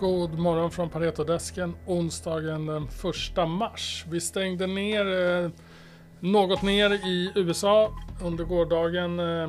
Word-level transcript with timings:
God 0.00 0.38
morgon 0.38 0.70
från 0.70 0.88
Paretodesken 0.88 1.74
onsdagen 1.86 2.66
den 2.66 2.88
1 3.38 3.48
mars. 3.48 4.04
Vi 4.10 4.20
stängde 4.20 4.66
ner 4.66 5.06
eh, 5.06 5.50
något 6.20 6.62
ner 6.62 6.90
i 6.90 7.32
USA 7.34 7.92
under 8.24 8.44
gårdagen. 8.44 9.18
Eh, 9.18 9.48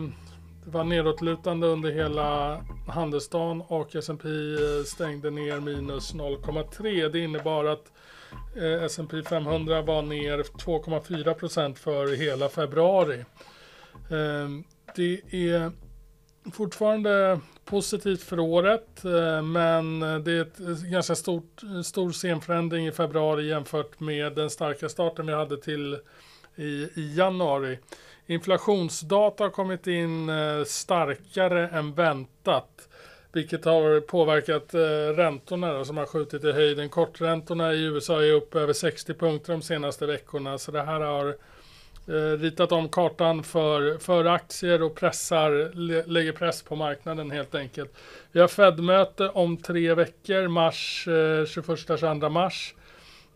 det 0.65 0.71
var 0.71 0.83
nedåtlutande 0.83 1.67
under 1.67 1.91
hela 1.91 2.61
handelsdagen 2.87 3.61
och 3.61 3.95
S&P 3.95 4.27
eh, 4.27 4.83
stängde 4.85 5.29
ner 5.29 5.59
minus 5.59 6.13
0,3. 6.13 7.09
Det 7.09 7.19
innebar 7.19 7.65
att 7.65 7.91
eh, 8.57 8.83
S&P 8.83 9.23
500 9.23 9.81
var 9.81 10.01
ner 10.01 10.37
2,4% 10.37 11.75
för 11.75 12.15
hela 12.15 12.49
februari. 12.49 13.25
Eh, 13.93 14.49
det 14.95 15.21
är 15.31 15.71
fortfarande 16.53 17.39
positivt 17.65 18.23
för 18.23 18.39
året, 18.39 19.05
eh, 19.05 19.41
men 19.41 19.99
det 19.99 20.31
är 20.31 20.41
ett 20.41 20.59
eh, 20.59 20.91
ganska 20.91 21.15
stort, 21.15 21.63
eh, 21.63 21.81
stor 21.81 22.11
scenförändring 22.11 22.87
i 22.87 22.91
februari 22.91 23.47
jämfört 23.47 23.99
med 23.99 24.33
den 24.33 24.49
starka 24.49 24.89
starten 24.89 25.25
vi 25.25 25.33
hade 25.33 25.57
till 25.57 25.97
i, 26.55 26.89
i 26.95 27.13
januari. 27.17 27.79
Inflationsdata 28.25 29.43
har 29.43 29.49
kommit 29.49 29.87
in 29.87 30.29
starkare 30.65 31.67
än 31.67 31.93
väntat, 31.93 32.89
vilket 33.31 33.65
har 33.65 33.99
påverkat 33.99 34.73
räntorna 35.15 35.73
då, 35.73 35.85
som 35.85 35.97
har 35.97 36.05
skjutit 36.05 36.43
i 36.43 36.51
höjden. 36.51 36.89
Korträntorna 36.89 37.73
i 37.73 37.83
USA 37.83 38.23
är 38.23 38.31
upp 38.31 38.55
över 38.55 38.73
60 38.73 39.13
punkter 39.13 39.53
de 39.53 39.61
senaste 39.61 40.05
veckorna, 40.05 40.57
så 40.57 40.71
det 40.71 40.81
här 40.81 40.99
har 40.99 41.35
Eh, 42.07 42.37
ritat 42.39 42.71
om 42.71 42.89
kartan 42.89 43.43
för, 43.43 43.97
för 43.97 44.25
aktier 44.25 44.83
och 44.83 44.95
pressar, 44.95 45.71
lägger 46.07 46.31
press 46.31 46.63
på 46.63 46.75
marknaden 46.75 47.31
helt 47.31 47.55
enkelt. 47.55 47.97
Vi 48.31 48.39
har 48.39 48.47
Fed-möte 48.47 49.29
om 49.29 49.57
tre 49.57 49.93
veckor, 49.93 50.47
mars, 50.47 51.07
eh, 51.07 51.45
21-22 51.45 52.29
mars. 52.29 52.75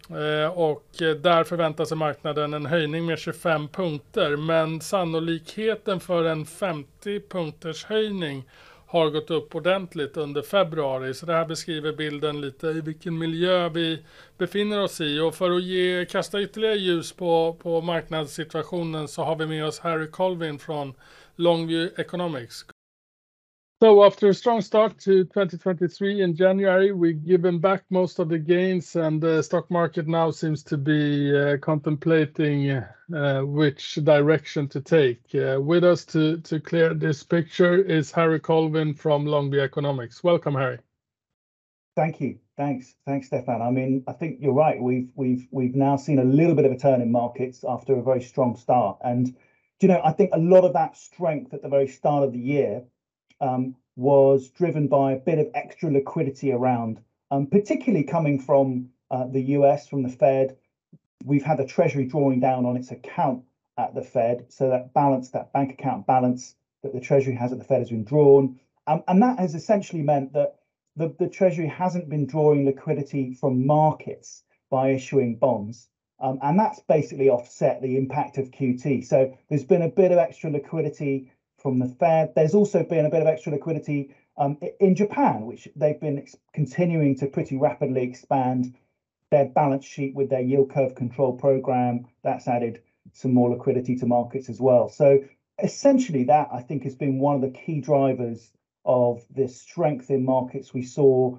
Eh, 0.10 0.60
och 0.60 0.86
där 1.22 1.44
förväntar 1.44 1.86
sig 1.86 1.98
marknaden 1.98 2.54
en 2.54 2.66
höjning 2.66 3.06
med 3.06 3.20
25 3.20 3.68
punkter. 3.68 4.36
Men 4.36 4.82
sannolikheten 4.82 6.00
för 6.00 6.24
en 6.24 6.46
50 6.46 7.20
punkters 7.30 7.86
höjning 7.86 8.44
har 8.96 9.10
gått 9.10 9.32
upp 9.32 9.56
ordentligt 9.56 10.18
under 10.18 10.42
februari. 10.42 11.14
Så 11.14 11.26
det 11.26 11.34
här 11.34 11.46
beskriver 11.46 11.94
bilden 11.94 12.42
lite 12.42 12.68
i 12.68 12.82
vilken 12.82 13.18
miljö 13.18 13.70
vi 13.70 14.00
befinner 14.38 14.84
oss 14.84 15.02
i. 15.02 15.20
Och 15.20 15.36
för 15.36 15.52
att 15.52 15.64
ge, 15.64 16.06
kasta 16.06 16.42
ytterligare 16.42 16.76
ljus 16.76 17.12
på, 17.12 17.58
på 17.62 17.82
marknadssituationen 17.82 19.08
så 19.08 19.24
har 19.24 19.36
vi 19.36 19.46
med 19.46 19.66
oss 19.66 19.80
Harry 19.80 20.08
Colvin 20.08 20.60
från 20.60 20.94
Longview 21.36 22.02
Economics. 22.02 22.66
So 23.82 24.06
after 24.06 24.30
a 24.30 24.34
strong 24.34 24.62
start 24.62 24.98
to 25.00 25.26
2023 25.26 26.22
in 26.22 26.34
January, 26.34 26.94
we've 26.94 27.26
given 27.26 27.60
back 27.60 27.84
most 27.90 28.20
of 28.20 28.30
the 28.30 28.40
gains, 28.40 28.96
and 28.96 29.22
the 29.22 29.42
stock 29.42 29.70
market 29.70 30.08
now 30.08 30.32
seems 30.32 30.64
to 30.64 30.78
be 30.78 31.38
uh, 31.38 31.58
contemplating 31.58 32.72
uh, 32.72 33.42
which 33.42 33.96
direction 33.96 34.70
to 34.70 34.80
take. 34.80 35.20
Uh, 35.36 35.60
with 35.62 35.84
us 35.84 36.06
to 36.06 36.40
clear 36.64 36.94
this 36.94 37.22
picture 37.22 37.76
is 37.76 38.14
Harry 38.14 38.40
Colvin 38.40 38.94
from 38.94 39.26
Longview 39.26 39.60
Economics. 39.60 40.24
Welcome, 40.24 40.54
Harry. 40.54 40.80
Thank 41.98 42.22
you. 42.22 42.40
Thanks. 42.56 42.96
Thanks, 43.06 43.28
Stefan. 43.28 43.62
I 43.62 43.72
mean, 43.72 44.06
I 44.08 44.14
think 44.14 44.38
you're 44.40 44.54
right. 44.54 44.82
We've 44.82 45.76
now 45.76 45.98
seen 45.98 46.20
a 46.20 46.24
little 46.24 46.56
bit 46.56 46.64
of 46.64 46.72
a 46.72 46.78
turn 46.78 47.02
in 47.02 47.12
markets 47.12 47.66
after 47.68 47.98
a 47.98 48.02
very 48.02 48.24
strong 48.24 48.56
start. 48.56 49.00
And, 49.04 49.36
you 49.82 49.90
know, 49.90 50.00
I 50.02 50.14
think 50.14 50.30
a 50.32 50.40
lot 50.40 50.64
of 50.64 50.72
that 50.74 50.96
strength 50.96 51.54
at 51.54 51.62
the 51.62 51.68
very 51.68 51.90
start 51.90 52.24
of 52.24 52.32
the 52.32 52.40
year 52.40 52.86
was 53.96 54.50
driven 54.50 54.88
by 54.88 55.14
a 55.14 55.20
bit 55.20 55.40
of 55.40 55.48
extra 55.54 55.90
liquidity 55.90 56.52
around, 56.52 57.00
um, 57.32 57.48
particularly 57.48 58.04
coming 58.04 58.40
from 58.40 58.90
uh, 59.12 59.26
the 59.28 59.42
US, 59.42 59.88
from 59.88 60.04
the 60.04 60.10
Fed. 60.10 60.58
We've 61.24 61.44
had 61.44 61.58
the 61.58 61.66
Treasury 61.66 62.06
drawing 62.06 62.40
down 62.40 62.66
on 62.66 62.76
its 62.76 62.92
account 62.92 63.44
at 63.78 63.94
the 63.94 64.02
Fed, 64.02 64.46
so 64.50 64.70
that 64.70 64.94
balance, 64.94 65.30
that 65.30 65.52
bank 65.54 65.72
account 65.72 66.06
balance 66.06 66.56
that 66.84 66.94
the 66.94 67.00
Treasury 67.00 67.36
has 67.36 67.52
at 67.52 67.58
the 67.58 67.64
Fed 67.64 67.80
has 67.80 67.90
been 67.90 68.04
drawn. 68.04 68.60
Um, 68.88 69.04
and 69.08 69.22
that 69.22 69.40
has 69.40 69.56
essentially 69.56 70.02
meant 70.02 70.34
that 70.34 70.56
the, 70.96 71.28
Treasury 71.28 71.68
hasn't 71.68 72.10
been 72.10 72.26
drawing 72.26 72.66
liquidity 72.66 73.34
from 73.34 73.66
markets 73.66 74.44
by 74.70 74.90
issuing 74.90 75.36
bonds. 75.36 75.90
Um, 76.20 76.40
and 76.42 76.58
that's 76.58 76.80
basically 76.80 77.30
offset 77.30 77.82
the 77.82 77.98
impact 77.98 78.38
of 78.38 78.52
QT. 78.52 79.04
So 79.04 79.36
there's 79.50 79.66
been 79.66 79.82
a 79.82 79.90
bit 79.90 80.12
of 80.12 80.18
extra 80.18 80.50
liquidity 80.50 81.32
from 81.66 81.80
the 81.80 81.88
Fed. 81.88 82.32
There's 82.36 82.54
also 82.54 82.84
been 82.84 83.08
a 83.08 83.10
bit 83.10 83.22
of 83.22 83.28
extra 83.28 83.52
liquidity 83.52 84.14
um, 84.38 84.60
in 84.80 84.94
Japan, 84.94 85.48
which 85.48 85.68
they've 85.76 86.00
been 86.00 86.24
continuing 86.54 87.16
to 87.16 87.26
pretty 87.26 87.58
rapidly 87.58 88.04
expand 88.04 88.76
their 89.32 89.46
balance 89.46 89.84
sheet 89.84 90.14
with 90.14 90.30
their 90.30 90.42
yield 90.42 90.70
curve 90.70 90.94
control 90.94 91.34
program. 91.34 92.06
That's 92.24 92.48
added 92.48 92.84
some 93.14 93.34
more 93.34 93.50
liquidity 93.50 93.96
to 93.96 94.06
markets 94.06 94.48
as 94.48 94.62
well. 94.62 94.90
So 94.90 95.24
essentially, 95.58 96.26
that 96.26 96.50
I 96.52 96.62
think 96.62 96.84
has 96.84 96.94
been 96.94 97.18
one 97.18 97.34
of 97.34 97.42
the 97.42 97.50
key 97.50 97.82
drivers 97.82 98.52
of 98.86 99.26
the 99.34 99.48
strength 99.48 100.12
in 100.12 100.24
markets 100.24 100.72
we 100.72 100.84
saw 100.84 101.36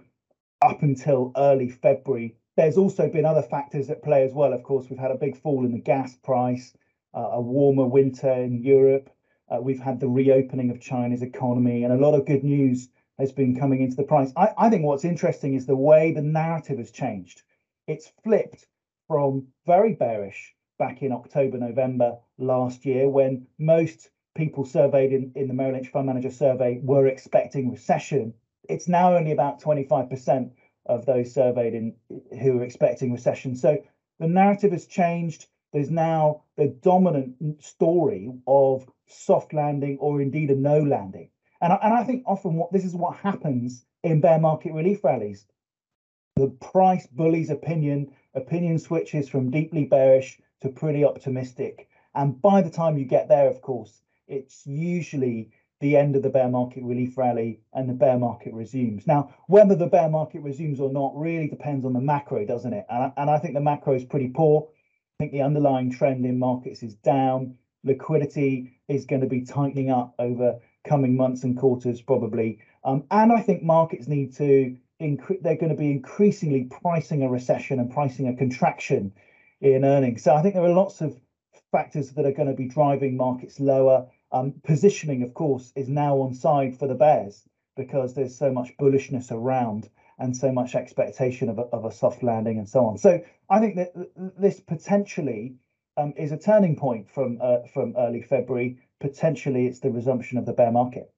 up 0.61 0.83
until 0.83 1.31
early 1.37 1.69
February. 1.69 2.35
There's 2.57 2.79
also 2.79 3.09
been 3.09 3.27
other 3.27 3.43
factors 3.43 3.91
at 3.91 4.03
play 4.03 4.25
as 4.25 4.35
well. 4.35 4.53
Of 4.53 4.65
course, 4.65 4.91
we've 4.91 4.99
had 4.99 5.13
a 5.13 5.19
big 5.19 5.37
fall 5.37 5.65
in 5.65 5.71
the 5.71 5.79
gas 5.79 6.17
price, 6.17 6.77
uh, 7.15 7.29
a 7.35 7.41
warmer 7.41 7.87
winter 7.87 8.33
in 8.33 8.61
Europe, 8.61 9.09
uh, 9.49 9.61
we've 9.61 9.81
had 9.81 10.01
the 10.01 10.09
reopening 10.09 10.71
of 10.71 10.81
China's 10.81 11.23
economy, 11.23 11.85
and 11.85 11.93
a 11.93 11.97
lot 11.97 12.15
of 12.15 12.27
good 12.27 12.45
news 12.45 12.89
has 13.19 13.33
been 13.33 13.59
coming 13.59 13.81
into 13.81 13.97
the 13.97 14.03
price. 14.03 14.33
I, 14.37 14.53
I 14.59 14.71
think 14.71 14.85
what's 14.85 15.05
interesting 15.05 15.55
is 15.55 15.67
the 15.67 15.77
way 15.77 16.13
the 16.13 16.23
narrative 16.23 16.79
has 16.79 16.91
changed. 16.91 17.43
It's 17.87 18.13
flipped 18.23 18.67
from 19.09 19.47
very 19.65 19.95
bearish 19.95 20.55
back 20.79 21.03
in 21.03 21.13
October, 21.13 21.59
November 21.59 22.19
last 22.39 22.85
year, 22.85 23.09
when 23.09 23.47
most 23.59 24.11
people 24.35 24.65
surveyed 24.65 25.13
in, 25.13 25.33
in 25.35 25.49
the 25.49 25.55
Merrill 25.55 25.75
Lynch 25.75 25.89
Fund 25.89 26.07
Manager 26.07 26.31
survey 26.31 26.79
were 26.83 27.07
expecting 27.07 27.71
recession. 27.71 28.35
It's 28.69 28.89
now 28.89 29.17
only 29.17 29.33
about 29.33 29.61
25% 29.61 30.51
of 30.87 31.07
those 31.07 31.33
surveyed 31.33 31.75
in 31.75 31.95
who 32.41 32.59
are 32.59 32.63
expecting 32.63 33.13
recession. 33.13 33.55
So 33.55 33.79
the 34.19 34.27
narrative 34.27 34.73
has 34.73 34.87
changed. 34.87 35.47
There's 35.73 35.91
now 35.91 36.43
the 36.57 36.69
dominant 36.69 37.63
story 37.63 38.31
of 38.47 38.87
soft 39.07 39.53
landing 39.53 39.99
or 39.99 40.21
indeed 40.21 40.51
a 40.51 40.55
no 40.55 40.81
landing. 40.81 41.31
And 41.61 41.73
I, 41.73 41.79
and 41.83 41.95
I 41.95 42.05
think 42.05 42.25
often 42.27 42.55
what 42.55 42.73
this 42.73 42.85
is 42.85 42.95
what 42.95 43.17
happens 43.17 43.85
in 44.03 44.21
bear 44.21 44.39
market 44.39 44.73
relief 44.73 45.03
rallies. 45.05 45.47
The 46.37 46.49
price 46.49 47.07
bullies 47.07 47.51
opinion, 47.51 48.11
opinion 48.35 48.79
switches 48.79 49.29
from 49.29 49.51
deeply 49.51 49.85
bearish 49.85 50.39
to 50.61 50.69
pretty 50.69 51.05
optimistic. 51.05 51.89
And 52.15 52.41
by 52.43 52.61
the 52.61 52.71
time 52.71 52.99
you 52.99 53.05
get 53.05 53.29
there, 53.29 53.49
of 53.49 53.63
course, 53.63 54.03
it's 54.27 54.67
usually 54.67 55.51
the 55.81 55.97
end 55.97 56.17
of 56.17 56.23
the 56.23 56.31
bear 56.31 56.49
market 56.49 56.83
relief 56.83 57.19
rally 57.19 57.61
and 57.73 57.89
the 57.89 57.95
bear 57.95 58.19
market 58.19 58.53
resumes. 58.55 59.07
Now, 59.07 59.35
whether 59.47 59.75
the 59.75 59.87
bear 59.87 60.09
market 60.09 60.41
resumes 60.41 60.81
or 60.81 60.91
not 60.91 61.17
really 61.17 61.49
depends 61.49 61.85
on 61.85 61.93
the 61.93 62.01
macro, 62.01 62.45
doesn't 62.45 62.73
it? 62.73 62.87
And 62.89 63.05
I, 63.05 63.13
and 63.17 63.31
I 63.31 63.39
think 63.39 63.55
the 63.55 63.61
macro 63.61 63.95
is 63.95 64.05
pretty 64.05 64.29
poor. 64.29 64.69
I 64.69 65.25
think 65.25 65.33
the 65.33 65.43
underlying 65.43 65.91
trend 65.91 66.25
in 66.25 66.39
markets 66.39 66.83
is 66.83 66.95
down 66.95 67.57
liquidity 67.87 68.79
is 68.89 69.07
going 69.07 69.23
to 69.23 69.27
be 69.27 69.43
tightening 69.43 69.91
up 69.91 70.15
over 70.19 70.59
coming 70.85 71.17
months 71.17 71.45
and 71.45 71.59
quarters, 71.59 72.01
probably. 72.01 72.59
Um, 72.85 73.05
and 73.11 73.33
I 73.33 73.41
think 73.41 73.63
markets 73.63 74.07
need 74.07 74.35
to 74.37 74.77
incre- 75.01 75.43
they're 75.43 75.57
going 75.57 75.71
to 75.71 75.77
be 75.77 75.91
increasingly 75.91 76.65
pricing 76.65 77.23
a 77.23 77.29
recession 77.29 77.81
and 77.81 77.91
pricing 77.91 78.29
a 78.29 78.37
contraction 78.37 79.13
in 79.61 79.85
earnings. 79.85 80.23
So 80.23 80.35
I 80.35 80.43
think 80.43 80.55
there 80.55 80.65
are 80.65 80.69
lots 80.69 81.01
of 81.01 81.19
factors 81.73 82.11
that 82.11 82.27
are 82.27 82.33
going 82.33 82.49
to 82.49 82.55
be 82.55 82.69
driving 82.69 83.17
markets 83.17 83.59
lower. 83.59 84.09
Um, 84.33 84.55
positioning, 84.65 85.23
of 85.23 85.35
course, 85.35 85.73
is 85.77 85.89
now 85.89 86.19
on 86.21 86.35
side 86.35 86.77
for 86.77 86.87
the 86.87 86.95
bears 86.95 87.49
because 87.77 88.15
there's 88.15 88.37
so 88.37 88.53
much 88.53 88.77
bullishness 88.79 89.31
around 89.31 89.89
and 90.19 90.37
so 90.37 90.51
much 90.51 90.75
expectation 90.75 91.49
of 91.49 91.59
a, 91.59 91.63
of 91.63 91.85
a 91.85 91.93
soft 91.93 92.23
landing 92.23 92.59
and 92.59 92.69
so 92.69 92.87
on. 92.87 92.99
So 92.99 93.23
I 93.51 93.61
think 93.61 93.77
that 93.77 93.93
this 94.39 94.61
potentially 94.61 95.57
um, 95.97 96.13
is 96.17 96.33
a 96.33 96.39
turning 96.39 96.77
point 96.77 97.11
from 97.11 97.39
uh, 97.41 97.59
from 97.73 97.95
early 97.97 98.23
February. 98.23 98.79
Potentially, 99.01 99.67
it's 99.67 99.81
the 99.81 99.91
resumption 99.91 100.39
of 100.39 100.47
the 100.47 100.53
bear 100.53 100.73
market. 100.73 101.11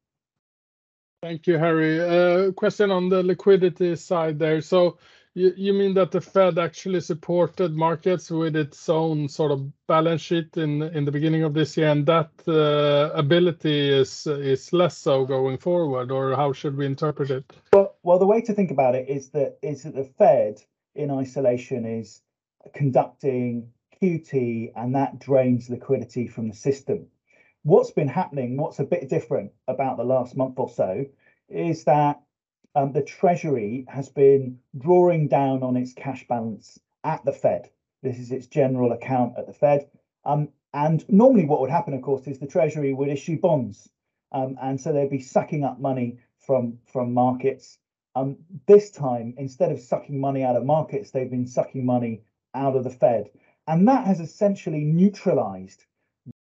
Thank 1.22 1.46
you, 1.46 1.58
Harry. 1.58 2.00
Uh, 2.00 2.52
question 2.52 2.90
on 2.90 3.08
the 3.08 3.22
liquidity 3.22 3.96
side 3.96 4.38
there. 4.38 4.60
So 4.60 4.98
you, 5.34 5.52
you 5.56 5.72
mean 5.72 5.94
that 5.94 6.12
the 6.12 6.20
Fed 6.20 6.58
actually 6.58 7.00
supported 7.00 7.74
markets 7.74 8.30
with 8.30 8.54
its 8.54 8.88
own 8.88 9.28
sort 9.28 9.50
of 9.50 9.70
balance 9.86 10.20
sheet 10.20 10.56
in 10.56 10.82
in 10.82 11.04
the 11.04 11.12
beginning 11.12 11.42
of 11.42 11.54
this 11.54 11.76
year, 11.76 11.90
and 11.90 12.06
that 12.06 12.30
uh, 12.46 13.10
ability 13.14 13.90
is 13.90 14.26
is 14.26 14.72
less 14.72 14.96
so 14.96 15.24
going 15.24 15.58
forward, 15.58 16.10
or 16.10 16.36
how 16.36 16.52
should 16.52 16.76
we 16.76 16.86
interpret 16.86 17.30
it? 17.30 17.44
Well, 17.72 17.94
well, 18.02 18.18
the 18.18 18.26
way 18.26 18.40
to 18.42 18.54
think 18.54 18.70
about 18.70 18.94
it 18.94 19.08
is 19.08 19.30
that 19.30 19.58
is 19.62 19.82
that 19.82 19.94
the 19.94 20.04
Fed 20.04 20.62
in 20.94 21.10
isolation 21.10 21.84
is 21.84 22.22
conducting 22.74 23.72
QT, 24.00 24.72
and 24.76 24.94
that 24.94 25.18
drains 25.18 25.70
liquidity 25.70 26.26
from 26.26 26.48
the 26.48 26.54
system. 26.54 27.06
What's 27.62 27.90
been 27.90 28.08
happening, 28.08 28.56
what's 28.56 28.78
a 28.78 28.84
bit 28.84 29.08
different 29.08 29.52
about 29.66 29.96
the 29.96 30.04
last 30.04 30.36
month 30.36 30.58
or 30.58 30.68
so, 30.68 31.04
is 31.48 31.84
that 31.84 32.20
um, 32.74 32.92
the 32.92 33.02
Treasury 33.02 33.84
has 33.88 34.08
been 34.08 34.58
drawing 34.76 35.28
down 35.28 35.62
on 35.62 35.76
its 35.76 35.92
cash 35.92 36.26
balance 36.28 36.78
at 37.04 37.24
the 37.24 37.32
Fed. 37.32 37.70
This 38.02 38.18
is 38.18 38.30
its 38.30 38.46
general 38.46 38.92
account 38.92 39.34
at 39.36 39.46
the 39.46 39.52
Fed. 39.52 39.88
Um, 40.24 40.48
and 40.72 41.04
normally, 41.08 41.46
what 41.46 41.60
would 41.60 41.70
happen, 41.70 41.94
of 41.94 42.02
course, 42.02 42.26
is 42.26 42.38
the 42.38 42.46
Treasury 42.46 42.92
would 42.92 43.08
issue 43.08 43.40
bonds, 43.40 43.88
um, 44.32 44.56
and 44.60 44.80
so 44.80 44.92
they'd 44.92 45.10
be 45.10 45.20
sucking 45.20 45.64
up 45.64 45.80
money 45.80 46.18
from 46.38 46.78
from 46.86 47.14
markets. 47.14 47.78
Um, 48.14 48.36
this 48.66 48.90
time, 48.90 49.34
instead 49.38 49.70
of 49.72 49.80
sucking 49.80 50.20
money 50.20 50.42
out 50.44 50.56
of 50.56 50.64
markets, 50.64 51.10
they've 51.10 51.30
been 51.30 51.46
sucking 51.46 51.84
money 51.84 52.22
out 52.54 52.76
of 52.76 52.84
the 52.84 52.90
Fed, 52.90 53.30
and 53.68 53.86
that 53.86 54.06
has 54.06 54.18
essentially 54.18 54.80
neutralised 54.80 55.84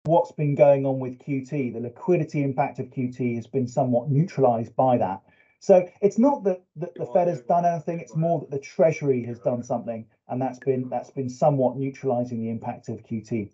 what's 0.04 0.32
been 0.32 0.54
going 0.54 0.84
on 0.86 0.98
with 0.98 1.18
QT. 1.18 1.72
The 1.74 1.80
liquidity 1.80 2.42
impact 2.42 2.78
of 2.80 2.86
QT 2.86 3.36
has 3.36 3.46
been 3.46 3.68
somewhat 3.68 4.10
neutralised 4.10 4.74
by 4.74 4.96
that. 4.96 5.22
So 5.60 5.88
it's 6.00 6.18
not 6.18 6.42
that, 6.44 6.64
that 6.76 6.94
the 6.96 7.06
Fed 7.06 7.28
has 7.28 7.42
done 7.42 7.64
anything; 7.64 8.00
it's 8.00 8.16
more 8.16 8.40
that 8.40 8.50
the 8.50 8.58
Treasury 8.58 9.24
has 9.26 9.38
done 9.38 9.62
something, 9.62 10.06
and 10.28 10.42
that's 10.42 10.58
been 10.58 10.88
that's 10.88 11.10
been 11.10 11.28
somewhat 11.28 11.76
neutralising 11.76 12.40
the 12.42 12.50
impact 12.50 12.88
of 12.88 12.96
QT. 13.04 13.50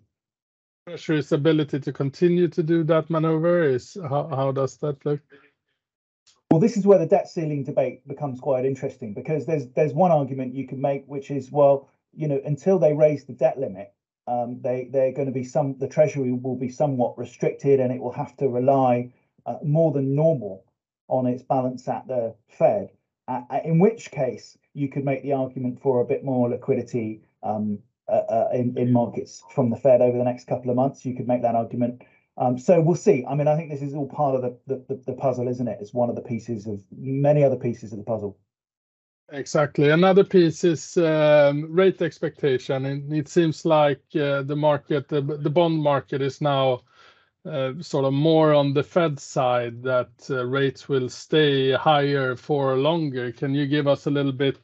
Treasury's 0.87 1.31
ability 1.31 1.79
to 1.81 1.93
continue 1.93 2.47
to 2.47 2.63
do 2.63 2.83
that 2.85 3.11
maneuver 3.11 3.61
is 3.61 3.95
how, 4.09 4.27
how 4.27 4.51
does 4.51 4.77
that 4.77 5.05
look? 5.05 5.19
Well, 6.49 6.59
this 6.59 6.77
is 6.77 6.85
where 6.87 6.97
the 6.97 7.05
debt 7.05 7.29
ceiling 7.29 7.63
debate 7.63 8.07
becomes 8.07 8.39
quite 8.39 8.65
interesting 8.65 9.13
because 9.13 9.45
there's 9.45 9.67
there's 9.75 9.93
one 9.93 10.11
argument 10.11 10.55
you 10.55 10.67
can 10.67 10.81
make, 10.81 11.03
which 11.05 11.29
is 11.29 11.51
well, 11.51 11.89
you 12.13 12.27
know, 12.27 12.41
until 12.45 12.79
they 12.79 12.93
raise 12.93 13.25
the 13.25 13.33
debt 13.33 13.59
limit, 13.59 13.93
um, 14.27 14.61
they 14.61 14.89
they're 14.91 15.11
going 15.11 15.27
to 15.27 15.33
be 15.33 15.43
some 15.43 15.77
the 15.77 15.87
Treasury 15.87 16.31
will 16.31 16.55
be 16.55 16.69
somewhat 16.69 17.17
restricted, 17.17 17.79
and 17.79 17.91
it 17.91 18.01
will 18.01 18.11
have 18.11 18.35
to 18.37 18.47
rely 18.47 19.11
uh, 19.45 19.57
more 19.63 19.91
than 19.91 20.15
normal 20.15 20.65
on 21.07 21.25
its 21.25 21.43
balance 21.43 21.87
at 21.87 22.07
the 22.07 22.35
Fed. 22.47 22.91
Uh, 23.27 23.41
in 23.63 23.79
which 23.79 24.11
case, 24.11 24.57
you 24.73 24.89
could 24.89 25.05
make 25.05 25.21
the 25.23 25.33
argument 25.33 25.81
for 25.81 26.01
a 26.01 26.05
bit 26.05 26.23
more 26.23 26.49
liquidity 26.49 27.21
um, 27.43 27.79
uh, 28.07 28.11
uh, 28.11 28.49
in, 28.53 28.75
in 28.77 28.91
markets 28.91 29.43
from 29.51 29.69
the 29.69 29.75
Fed 29.75 30.01
over 30.01 30.17
the 30.17 30.23
next 30.23 30.47
couple 30.47 30.69
of 30.69 30.75
months. 30.75 31.05
You 31.05 31.15
could 31.15 31.27
make 31.27 31.43
that 31.43 31.55
argument. 31.55 32.01
Um, 32.37 32.57
so 32.57 32.81
we'll 32.81 32.95
see. 32.95 33.25
I 33.27 33.35
mean, 33.35 33.47
I 33.47 33.55
think 33.55 33.69
this 33.69 33.81
is 33.81 33.93
all 33.93 34.07
part 34.07 34.35
of 34.35 34.41
the, 34.41 34.83
the, 34.87 35.01
the 35.05 35.13
puzzle, 35.13 35.47
isn't 35.47 35.67
it? 35.67 35.77
It's 35.81 35.93
one 35.93 36.09
of 36.09 36.15
the 36.15 36.21
pieces 36.21 36.65
of 36.67 36.81
many 36.95 37.43
other 37.43 37.57
pieces 37.57 37.91
of 37.91 37.99
the 37.99 38.05
puzzle. 38.05 38.37
Exactly. 39.31 39.89
Another 39.89 40.23
piece 40.23 40.63
is 40.63 40.97
um, 40.97 41.71
rate 41.71 42.01
expectation. 42.01 43.11
It 43.11 43.27
seems 43.27 43.65
like 43.65 44.01
uh, 44.15 44.43
the 44.43 44.55
market, 44.55 45.07
the, 45.07 45.21
bond 45.21 45.81
market 45.81 46.21
is 46.21 46.41
now 46.41 46.81
uh, 47.45 47.73
sort 47.79 48.05
of 48.05 48.13
more 48.13 48.53
on 48.53 48.73
the 48.73 48.83
Fed 48.83 49.19
side 49.19 49.81
that 49.83 50.11
uh, 50.29 50.45
rates 50.45 50.89
will 50.89 51.09
stay 51.09 51.71
higher 51.71 52.35
for 52.35 52.75
longer. 52.75 53.31
Can 53.31 53.53
you 53.53 53.67
give 53.67 53.87
us 53.87 54.07
a 54.07 54.11
little 54.11 54.31
bit 54.31 54.57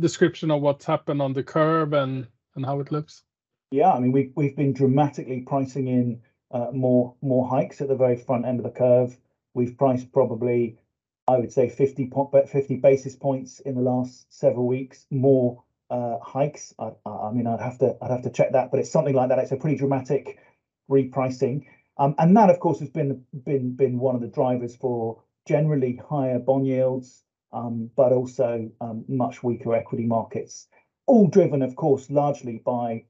description 0.00 0.50
of 0.50 0.62
what's 0.62 0.84
happened 0.84 1.22
on 1.22 1.32
the 1.32 1.42
curve 1.42 1.92
and 1.92 2.26
how 2.64 2.80
it 2.80 2.90
looks? 2.90 3.22
Yeah, 3.70 3.92
I 3.92 4.00
mean, 4.00 4.32
we've 4.34 4.56
been 4.56 4.72
dramatically 4.72 5.42
pricing 5.42 5.88
in 5.88 6.20
more 6.72 7.14
more 7.22 7.46
hikes 7.46 7.80
at 7.80 7.88
the 7.88 7.94
very 7.94 8.16
front 8.16 8.46
end 8.46 8.58
of 8.58 8.64
the 8.64 8.70
curve. 8.70 9.16
We've 9.54 9.76
priced 9.76 10.12
probably, 10.12 10.78
I 11.28 11.38
would 11.38 11.52
say, 11.52 11.68
50 11.68 12.06
50 12.48 12.76
basis 12.76 13.16
points 13.16 13.60
in 13.60 13.76
the 13.76 13.82
last 13.82 14.26
several 14.30 14.66
weeks, 14.68 15.06
more 15.12 15.56
hikes. 16.22 16.74
I 17.06 17.30
mean, 17.32 17.48
I'd 17.48 17.60
have 17.60 17.78
to 18.22 18.30
check 18.30 18.52
that, 18.52 18.70
but 18.72 18.80
it's 18.80 18.90
something 18.90 19.14
like 19.14 19.30
that. 19.30 19.40
It's 19.40 19.52
a 19.52 19.56
pretty 19.58 19.76
dramatic 19.76 20.38
repricing. 20.90 21.62
Um, 21.98 22.14
and 22.18 22.36
that, 22.36 22.50
of 22.50 22.60
course, 22.60 22.80
has 22.80 22.90
been 22.90 23.22
been 23.46 23.72
been 23.72 23.98
one 24.00 24.16
of 24.16 24.22
the 24.22 24.28
drivers 24.28 24.76
for 24.76 25.16
generally 25.46 26.00
higher 26.10 26.38
bond 26.40 26.66
yields, 26.66 27.24
um, 27.52 27.90
but 27.96 28.12
also 28.12 28.70
um, 28.82 29.04
much 29.08 29.42
weaker 29.44 29.74
equity 29.74 30.06
markets. 30.06 30.68
All 31.06 31.28
driven, 31.28 31.62
of 31.62 31.76
course, 31.76 32.10
largely 32.10 32.60
by 32.64 33.04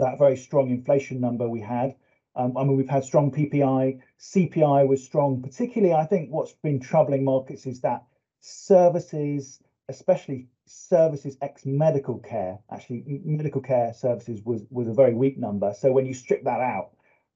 that 0.00 0.18
very 0.18 0.36
strong 0.36 0.70
inflation 0.70 1.20
number 1.20 1.48
we 1.48 1.60
had. 1.60 1.94
Um, 2.36 2.56
I 2.56 2.64
mean, 2.64 2.76
we've 2.76 2.88
had 2.88 3.04
strong 3.04 3.30
PPI, 3.30 4.00
CPI 4.18 4.88
was 4.88 5.04
strong. 5.04 5.42
Particularly, 5.42 5.94
I 5.94 6.04
think 6.04 6.30
what's 6.30 6.52
been 6.52 6.80
troubling 6.80 7.24
markets 7.24 7.66
is 7.66 7.80
that 7.80 8.04
services, 8.40 9.60
especially 9.88 10.48
services 10.66 11.36
ex 11.42 11.64
medical 11.66 12.18
care, 12.18 12.58
actually 12.70 13.04
medical 13.24 13.60
care 13.60 13.92
services 13.92 14.42
was 14.44 14.62
was 14.70 14.88
a 14.88 14.92
very 14.92 15.14
weak 15.14 15.38
number. 15.38 15.72
So 15.74 15.92
when 15.92 16.06
you 16.06 16.14
strip 16.14 16.44
that 16.44 16.60
out, 16.60 16.90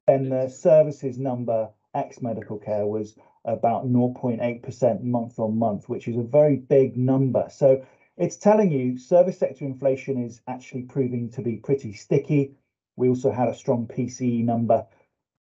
then 0.07 0.31
the 0.31 0.49
services 0.49 1.19
number 1.19 1.71
ex 1.95 2.21
medical 2.21 2.59
care 2.59 2.87
was 2.87 3.17
about 3.45 3.87
0.8% 3.87 5.03
month 5.03 5.39
on 5.39 5.59
month, 5.59 5.89
which 5.89 6.09
is 6.09 6.17
a 6.17 6.23
very 6.23 6.57
big 6.57 6.97
number. 6.97 7.47
So 7.51 7.83
it's 8.17 8.37
telling 8.37 8.71
you 8.71 8.99
service 8.99 9.39
sector 9.39 9.65
inflation 9.65 10.23
is 10.23 10.41
actually 10.49 10.83
proving 10.83 11.31
to 11.31 11.43
be 11.43 11.57
pretty 11.57 11.93
sticky. 11.93 12.57
We 12.99 13.09
also 13.09 13.31
had 13.31 13.49
a 13.49 13.55
strong 13.55 13.87
PCE 13.87 14.45
number 14.45 14.85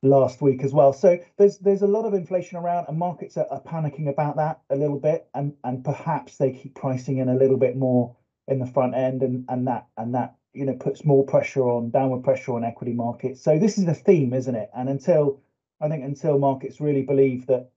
last 0.01 0.41
week 0.41 0.63
as 0.63 0.73
well. 0.73 0.93
So 0.93 1.17
there's 1.37 1.57
there's 1.57 1.81
a 1.81 1.87
lot 1.87 2.05
of 2.05 2.13
inflation 2.13 2.57
around, 2.57 2.85
and 2.87 2.97
markets 2.97 3.37
are, 3.37 3.47
are, 3.49 3.61
panicking 3.61 4.07
about 4.07 4.37
that 4.37 4.61
a 4.69 4.75
little 4.75 4.99
bit, 4.99 5.27
and 5.33 5.53
and 5.63 5.83
perhaps 5.83 6.37
they 6.37 6.51
keep 6.51 6.75
pricing 6.75 7.17
in 7.17 7.29
a 7.29 7.35
little 7.35 7.57
bit 7.57 7.75
more 7.75 8.15
in 8.47 8.59
the 8.59 8.65
front 8.65 8.95
end, 8.95 9.23
and 9.23 9.45
and 9.49 9.67
that 9.67 9.87
and 9.97 10.15
that 10.15 10.35
you 10.53 10.65
know 10.65 10.75
puts 10.75 11.03
more 11.05 11.25
pressure 11.25 11.67
on 11.67 11.89
downward 11.89 12.23
pressure 12.23 12.53
on 12.53 12.63
equity 12.63 12.93
markets. 12.93 13.41
So 13.41 13.57
this 13.57 13.77
is 13.77 13.87
a 13.87 13.93
theme, 13.93 14.33
isn't 14.33 14.55
it? 14.55 14.69
And 14.73 14.89
until 14.89 15.41
I 15.81 15.89
think 15.89 16.03
until 16.03 16.39
markets 16.39 16.79
really 16.79 17.03
believe 17.03 17.47
that 17.47 17.71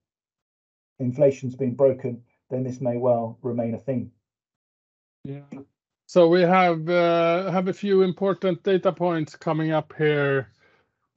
inflation's 0.99 1.55
been 1.55 1.75
broken, 1.75 2.23
then 2.49 2.63
this 2.63 2.79
may 2.79 2.97
well 2.97 3.37
remain 3.41 3.73
a 3.73 3.79
theme. 3.79 4.11
Yeah. 5.23 5.41
So 6.13 6.27
we 6.27 6.41
have 6.41 6.87
uh, 6.87 7.49
have 7.49 7.67
a 7.69 7.73
few 7.73 8.03
important 8.03 8.61
data 8.61 8.91
points 8.91 9.35
coming 9.35 9.71
up 9.71 9.95
here 9.97 10.47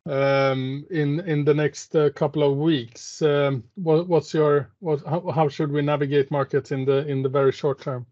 um, 0.07 0.87
in 0.89 1.45
the 1.45 1.53
next 1.53 1.95
uh, 1.95 2.09
couple 2.09 2.43
of 2.43 2.57
weeks. 2.57 3.21
Um, 3.21 3.65
what's 3.75 4.33
your 4.33 4.71
how 4.83 5.51
should 5.51 5.71
we 5.71 5.83
navigate 5.83 6.31
markets 6.31 6.73
in 6.73 6.87
the 6.87 7.07
in 7.07 7.23
the 7.23 7.29
very 7.29 7.53
short 7.53 7.83
term? 7.83 8.07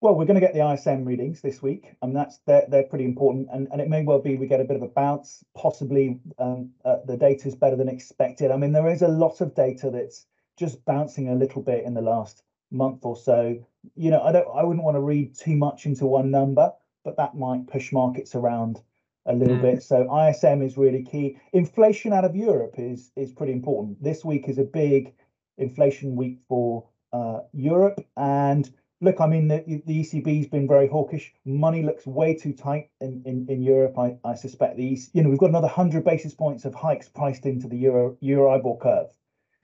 Well, 0.00 0.16
we're 0.16 0.24
gonna 0.24 0.40
get 0.40 0.54
the 0.54 0.68
ISM 0.72 1.04
readings 1.04 1.40
this 1.40 1.62
week, 1.62 1.94
and 2.02 2.16
that's 2.16 2.40
they're 2.48 2.88
pretty 2.90 3.04
important. 3.04 3.46
And 3.52 3.68
and 3.70 3.80
it 3.80 3.88
may 3.88 4.02
well 4.02 4.18
be 4.18 4.34
we 4.34 4.48
get 4.48 4.60
a 4.60 4.64
bit 4.64 4.74
of 4.74 4.82
a 4.82 4.88
bounce, 4.88 5.44
possibly, 5.56 6.18
um, 6.40 6.70
uh, 6.84 6.96
the 7.06 7.16
data 7.16 7.46
is 7.46 7.54
better 7.54 7.76
than 7.76 7.88
expected. 7.88 8.50
I 8.50 8.56
mean, 8.56 8.72
there 8.72 8.88
is 8.88 9.02
a 9.02 9.14
lot 9.24 9.40
of 9.40 9.54
data 9.54 9.88
that's 9.88 10.26
just 10.58 10.84
bouncing 10.84 11.28
a 11.28 11.36
little 11.36 11.62
bit 11.62 11.84
in 11.84 11.94
the 11.94 12.02
last 12.02 12.42
month 12.70 13.04
or 13.04 13.16
so. 13.16 13.56
You 13.94 14.10
know, 14.10 14.22
I 14.22 14.32
don't 14.32 14.48
I 14.54 14.62
wouldn't 14.62 14.84
want 14.84 14.96
to 14.96 15.00
read 15.00 15.34
too 15.34 15.56
much 15.56 15.86
into 15.86 16.06
one 16.06 16.30
number, 16.30 16.72
but 17.04 17.16
that 17.16 17.36
might 17.36 17.66
push 17.66 17.92
markets 17.92 18.34
around 18.34 18.80
a 19.26 19.34
little 19.34 19.56
mm. 19.56 19.62
bit. 19.62 19.82
So 19.82 20.08
ISM 20.18 20.62
is 20.62 20.76
really 20.76 21.02
key. 21.02 21.38
Inflation 21.52 22.12
out 22.12 22.24
of 22.24 22.36
Europe 22.36 22.74
is 22.78 23.10
is 23.16 23.32
pretty 23.32 23.52
important. 23.52 24.02
This 24.02 24.24
week 24.24 24.48
is 24.48 24.58
a 24.58 24.64
big 24.64 25.14
inflation 25.58 26.16
week 26.16 26.38
for 26.48 26.88
uh, 27.12 27.40
Europe. 27.52 28.00
And 28.16 28.70
look, 29.00 29.20
I 29.20 29.26
mean, 29.26 29.48
the, 29.48 29.82
the 29.86 30.00
ECB's 30.00 30.48
been 30.48 30.66
very 30.66 30.88
hawkish. 30.88 31.32
Money 31.44 31.82
looks 31.82 32.06
way 32.06 32.34
too 32.34 32.52
tight 32.52 32.90
in, 33.00 33.22
in, 33.24 33.46
in 33.48 33.62
Europe. 33.62 33.98
I, 33.98 34.16
I 34.24 34.34
suspect 34.34 34.76
these, 34.76 35.10
you 35.12 35.22
know, 35.22 35.30
we've 35.30 35.38
got 35.38 35.50
another 35.50 35.66
100 35.66 36.04
basis 36.04 36.34
points 36.34 36.64
of 36.64 36.74
hikes 36.74 37.08
priced 37.08 37.46
into 37.46 37.68
the 37.68 37.76
Euro 37.78 38.16
Euribor 38.22 38.80
curve. 38.80 39.08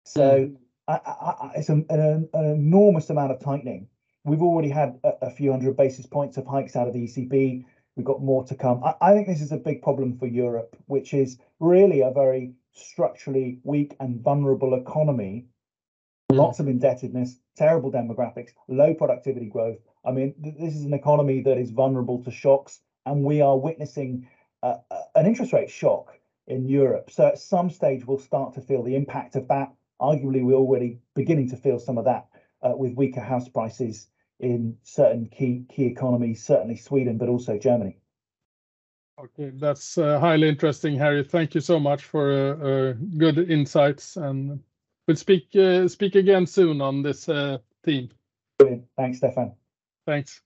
So 0.05 0.41
mm. 0.41 0.57
I, 0.89 0.95
I, 0.95 1.51
it's 1.57 1.69
an, 1.69 1.85
an, 1.91 2.29
an, 2.33 2.45
enormous 2.45 3.11
amount 3.11 3.33
of 3.33 3.41
tightening. 3.41 3.89
We've 4.25 4.43
already 4.43 4.69
had 4.69 4.99
a, 5.05 5.27
a 5.27 5.31
few 5.31 5.51
hundred 5.51 5.77
basis 5.77 6.07
points 6.07 6.37
of 6.37 6.47
hikes 6.47 6.77
out 6.77 6.87
of 6.87 6.95
the 6.95 7.05
ECB. 7.05 7.65
We've 7.97 8.07
got 8.07 8.23
more 8.23 8.45
to 8.45 8.55
come. 8.55 8.85
I, 8.85 8.95
I 9.01 9.13
think 9.15 9.27
this 9.27 9.41
is 9.41 9.53
a 9.53 9.57
big 9.57 9.83
problem 9.83 10.19
for 10.19 10.27
Europe, 10.27 10.77
which 10.87 11.13
is 11.13 11.39
really 11.61 12.03
a 12.03 12.11
very 12.11 12.55
structurally 12.73 13.59
weak 13.65 13.97
and 14.01 14.21
vulnerable 14.21 14.75
economy. 14.75 15.47
Mm. 16.31 16.37
Lots 16.37 16.61
of 16.61 16.69
indebtedness, 16.69 17.37
terrible 17.57 17.91
demographics, 17.91 18.51
low 18.69 18.95
productivity 18.95 19.49
growth. 19.49 19.79
I 20.05 20.13
mean, 20.13 20.35
th- 20.43 20.57
this 20.59 20.77
is 20.77 20.85
an 20.85 20.95
economy 20.95 21.43
that 21.43 21.59
is 21.59 21.71
vulnerable 21.71 22.23
to 22.25 22.31
shocks, 22.31 22.81
and 23.07 23.25
we 23.25 23.41
are 23.41 23.59
witnessing 23.59 24.29
uh, 24.63 24.77
uh, 24.91 25.03
an 25.15 25.27
interest 25.27 25.53
rate 25.53 25.71
shock 25.71 26.19
in 26.47 26.69
Europe. 26.69 27.11
So 27.11 27.27
at 27.27 27.39
some 27.39 27.71
stage, 27.71 28.07
we'll 28.07 28.19
start 28.19 28.55
to 28.55 28.61
feel 28.61 28.83
the 28.83 28.95
impact 28.95 29.35
of 29.35 29.49
that. 29.49 29.73
Arguably, 30.01 30.45
we're 30.45 30.55
already 30.55 31.01
beginning 31.15 31.49
to 31.51 31.57
feel 31.57 31.79
some 31.79 31.99
of 31.99 32.05
that 32.05 32.29
uh, 32.63 32.75
with 32.77 32.95
weaker 32.95 33.21
house 33.21 33.49
prices 33.49 34.09
in 34.41 34.77
certain 34.83 35.27
key 35.29 35.65
key 35.71 35.85
economies, 35.87 36.45
certainly 36.45 36.77
Sweden, 36.77 37.17
but 37.17 37.29
also 37.29 37.59
Germany. 37.59 37.99
Okay, 39.19 39.51
that's 39.55 39.97
uh, 39.97 40.21
highly 40.21 40.47
interesting, 40.49 40.97
Harry. 40.97 41.25
Thank 41.25 41.55
you 41.55 41.61
so 41.63 41.81
much 41.81 42.05
for 42.05 42.33
uh, 42.33 42.57
uh, 42.57 42.93
good 43.17 43.39
insights, 43.51 44.17
and 44.17 44.61
we'll 45.07 45.17
speak 45.17 45.49
uh, 45.57 45.89
speak 45.89 46.17
again 46.17 46.47
soon 46.47 46.83
on 46.83 47.03
this 47.03 47.29
uh, 47.29 47.59
theme. 47.83 48.11
Brilliant. 48.59 48.85
Thanks, 48.97 49.19
Stefan. 49.19 49.53
Thanks. 50.05 50.43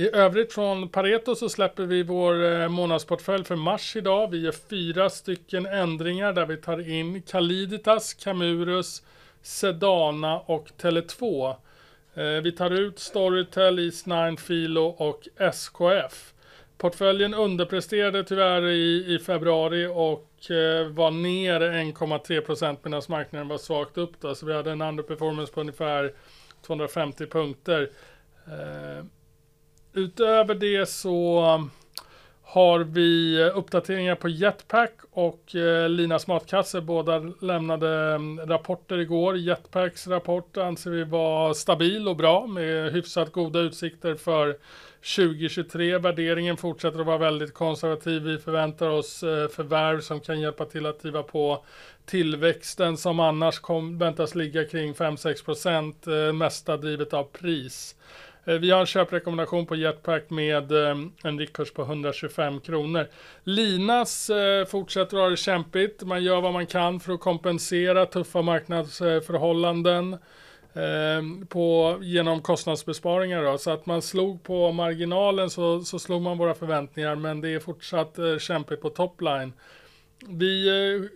I 0.00 0.10
övrigt 0.12 0.52
från 0.52 0.88
Pareto 0.88 1.34
så 1.34 1.48
släpper 1.48 1.82
vi 1.82 2.02
vår 2.02 2.44
eh, 2.44 2.68
månadsportfölj 2.68 3.44
för 3.44 3.56
mars 3.56 3.96
idag. 3.96 4.30
Vi 4.30 4.40
gör 4.40 4.52
fyra 4.52 5.10
stycken 5.10 5.66
ändringar 5.66 6.32
där 6.32 6.46
vi 6.46 6.56
tar 6.56 6.88
in 6.88 7.22
Caliditas, 7.22 8.14
Camurus, 8.14 9.02
Sedana 9.42 10.40
och 10.40 10.68
Tele2. 10.80 11.54
Eh, 12.14 12.24
vi 12.24 12.52
tar 12.52 12.70
ut 12.70 12.98
Storytel, 12.98 13.78
East9, 13.78 14.36
Filo 14.36 14.84
och 14.84 15.28
SKF. 15.36 16.32
Portföljen 16.78 17.34
underpresterade 17.34 18.24
tyvärr 18.24 18.66
i, 18.66 19.14
i 19.14 19.18
februari 19.18 19.86
och 19.86 20.50
eh, 20.50 20.86
var 20.86 21.10
ner 21.10 21.60
1,3% 21.60 22.76
medan 22.82 23.02
marknaden 23.08 23.48
var 23.48 23.58
svagt 23.58 23.98
upp. 23.98 24.20
Då. 24.20 24.34
Så 24.34 24.46
vi 24.46 24.54
hade 24.54 24.72
en 24.72 24.82
underperformance 24.82 25.52
på 25.52 25.60
ungefär 25.60 26.12
250 26.62 27.26
punkter. 27.26 27.90
Eh, 28.46 29.04
utöver 29.92 30.54
det 30.54 30.88
så 30.88 31.44
um, 31.54 31.70
har 32.42 32.80
vi 32.80 33.44
uppdateringar 33.54 34.14
på 34.14 34.28
Jetpack 34.28 34.92
och 35.10 35.54
eh, 35.54 35.88
Linas 35.88 36.26
matkasse. 36.26 36.80
Båda 36.80 37.18
lämnade 37.18 38.14
um, 38.14 38.40
rapporter 38.40 38.98
igår. 38.98 39.36
Jetpacks 39.36 40.06
rapport 40.06 40.56
anser 40.56 40.90
vi 40.90 41.04
var 41.04 41.54
stabil 41.54 42.08
och 42.08 42.16
bra 42.16 42.46
med 42.46 42.92
hyfsat 42.92 43.32
goda 43.32 43.60
utsikter 43.60 44.14
för 44.14 44.56
2023. 45.16 45.98
Värderingen 45.98 46.56
fortsätter 46.56 47.00
att 47.00 47.06
vara 47.06 47.18
väldigt 47.18 47.54
konservativ. 47.54 48.22
Vi 48.22 48.38
förväntar 48.38 48.88
oss 48.88 49.22
eh, 49.22 49.48
förvärv 49.48 50.00
som 50.00 50.20
kan 50.20 50.40
hjälpa 50.40 50.64
till 50.64 50.86
att 50.86 51.00
driva 51.02 51.22
på 51.22 51.64
tillväxten 52.06 52.96
som 52.96 53.20
annars 53.20 53.58
kom, 53.58 53.98
väntas 53.98 54.34
ligga 54.34 54.64
kring 54.64 54.94
5-6 54.94 55.44
procent, 55.44 56.06
eh, 56.06 56.32
mesta 56.32 56.76
drivet 56.76 57.14
av 57.14 57.24
pris. 57.24 57.96
Eh, 58.50 58.58
vi 58.58 58.70
har 58.70 58.80
en 58.80 58.86
köprekommendation 58.86 59.66
på 59.66 59.76
Jetpack 59.76 60.30
med 60.30 60.72
eh, 60.72 60.96
en 61.24 61.38
riktkurs 61.38 61.72
på 61.72 61.82
125 61.82 62.60
kronor. 62.60 63.06
Linas 63.44 64.30
eh, 64.30 64.64
fortsätter 64.64 65.16
att 65.16 65.22
ha 65.22 65.30
det 65.30 65.36
kämpigt. 65.36 66.02
Man 66.02 66.24
gör 66.24 66.40
vad 66.40 66.52
man 66.52 66.66
kan 66.66 67.00
för 67.00 67.12
att 67.12 67.20
kompensera 67.20 68.06
tuffa 68.06 68.42
marknadsförhållanden 68.42 70.16
på, 71.48 71.98
genom 72.02 72.42
kostnadsbesparingar. 72.42 73.42
Då. 73.42 73.58
Så 73.58 73.70
att 73.70 73.86
man 73.86 74.02
slog 74.02 74.42
på 74.42 74.72
marginalen 74.72 75.50
så, 75.50 75.80
så 75.80 75.98
slog 75.98 76.22
man 76.22 76.38
våra 76.38 76.54
förväntningar 76.54 77.14
men 77.14 77.40
det 77.40 77.48
är 77.48 77.58
fortsatt 77.58 78.18
kämpigt 78.38 78.80
på 78.80 78.90
topline. 78.90 79.52
Vi 80.28 80.64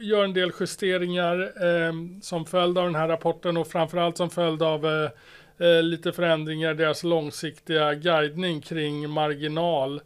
gör 0.01 0.25
en 0.25 0.35
del 0.35 0.53
justeringar 0.61 1.41
eh, 1.41 1.93
som 2.23 2.45
följd 2.45 2.79
av 2.79 2.85
den 2.85 2.95
här 2.95 3.09
rapporten 3.09 3.57
och 3.57 3.67
framförallt 3.67 4.17
som 4.17 4.31
följd 4.31 4.63
av 4.63 4.87
eh, 4.87 5.11
eh, 5.59 5.83
lite 5.83 6.13
förändringar 6.13 6.71
i 6.71 6.75
deras 6.75 7.05
långsiktiga 7.05 7.95
guidning 7.95 8.61
kring 8.61 9.11
marginal. 9.11 10.01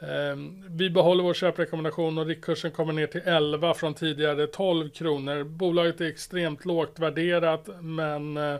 Eh, 0.00 0.36
vi 0.68 0.90
behåller 0.90 1.24
vår 1.24 1.34
köprekommendation 1.34 2.18
och 2.18 2.26
riktkursen 2.26 2.70
kommer 2.70 2.92
ner 2.92 3.06
till 3.06 3.22
11 3.24 3.74
från 3.74 3.94
tidigare 3.94 4.46
12 4.46 4.88
kronor. 4.88 5.44
Bolaget 5.44 6.00
är 6.00 6.06
extremt 6.06 6.64
lågt 6.64 6.98
värderat 6.98 7.68
men 7.80 8.36
eh, 8.36 8.56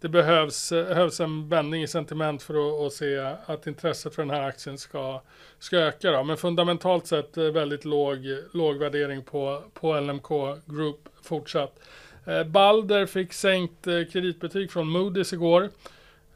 det 0.00 0.08
behövs, 0.08 0.72
eh, 0.72 0.86
behövs 0.86 1.20
en 1.20 1.48
vändning 1.48 1.82
i 1.82 1.86
sentiment 1.86 2.42
för 2.42 2.54
att, 2.54 2.86
att, 2.86 2.92
se 2.92 3.18
att 3.46 3.66
intresset 3.66 4.14
för 4.14 4.22
den 4.22 4.30
här 4.30 4.42
aktien 4.42 4.78
ska, 4.78 5.20
ska 5.58 5.76
öka. 5.76 6.10
Då. 6.10 6.22
Men 6.22 6.36
fundamentalt 6.36 7.06
sett 7.06 7.36
eh, 7.36 7.44
väldigt 7.44 7.84
låg, 7.84 8.18
låg 8.52 8.76
värdering 8.76 9.22
på, 9.22 9.62
på 9.74 10.00
LMK 10.00 10.28
Group 10.66 11.08
fortsatt. 11.22 11.78
Eh, 12.26 12.44
Balder 12.44 13.06
fick 13.06 13.32
sänkt 13.32 13.86
eh, 13.86 14.04
kreditbetyg 14.12 14.70
från 14.70 14.96
Moody's 14.96 15.34
igår. 15.34 15.70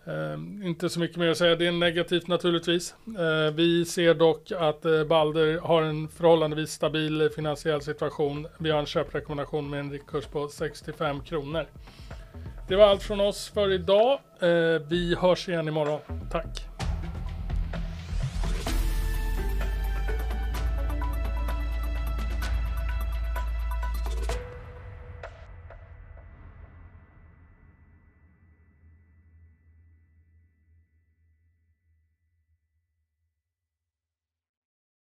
Eh, 0.06 0.66
inte 0.66 0.88
så 0.88 1.00
mycket 1.00 1.16
mer 1.16 1.28
att 1.28 1.36
säga, 1.36 1.56
det 1.56 1.66
är 1.66 1.72
negativt 1.72 2.26
naturligtvis. 2.26 2.94
Vi 3.54 3.84
ser 3.84 4.14
dock 4.14 4.52
att 4.52 4.82
Balder 5.08 5.58
har 5.58 5.82
en 5.82 6.08
förhållandevis 6.08 6.70
stabil 6.70 7.30
finansiell 7.36 7.80
situation. 7.80 8.46
Vi 8.58 8.70
har 8.70 8.78
en 8.78 8.86
köprekommendation 8.86 9.70
med 9.70 9.80
en 9.80 9.92
riktkurs 9.92 10.26
på 10.26 10.48
65 10.48 11.20
kronor. 11.20 11.66
Det 12.68 12.76
var 12.76 12.86
allt 12.86 13.02
från 13.02 13.20
oss 13.20 13.48
för 13.48 13.72
idag. 13.72 14.20
vi 14.88 15.16
hörs 15.20 15.48
igen 15.48 15.68
imorgon. 15.68 16.00
Tack! 16.30 16.73